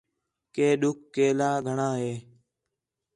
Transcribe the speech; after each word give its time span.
کہ 0.53 0.67
ݙُکھ 0.81 1.03
کیلا 1.13 1.51
گھݨاں 1.67 1.95
ہِے 2.01 2.13